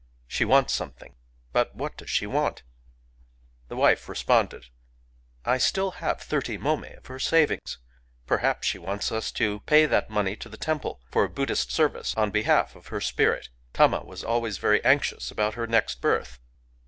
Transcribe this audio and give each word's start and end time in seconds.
"She 0.25 0.45
wants 0.45 0.73
something;— 0.73 1.13
but 1.53 1.75
what 1.75 1.95
does 1.95 2.09
she 2.09 2.25
want?" 2.25 2.63
The 3.67 3.75
wife 3.75 4.09
responded: 4.09 4.63
—^" 4.65 4.69
I 5.45 5.51
have 5.51 5.61
still 5.61 5.91
thirty 5.91 6.57
mommi 6.57 6.91
of 6.93 7.05
her 7.05 7.19
savings. 7.19 7.77
Per 8.25 8.37
^ 8.39 8.41
haps 8.41 8.65
she 8.67 8.79
wants 8.79 9.11
us 9.11 9.31
to 9.33 9.59
pay 9.67 9.85
that 9.85 10.09
money 10.09 10.35
to 10.37 10.49
the 10.49 10.57
temple,; 10.57 11.01
for 11.11 11.25
a 11.25 11.29
Buddhist 11.29 11.71
service 11.71 12.15
on 12.17 12.31
behalf 12.31 12.75
of 12.75 12.87
her 12.87 12.99
spirit. 12.99 13.49
Tama 13.73 14.03
was 14.03 14.23
always 14.23 14.57
very 14.57 14.83
anxious 14.83 15.29
about 15.29 15.53
her 15.53 15.67
next 15.67 16.01
birth." 16.01 16.39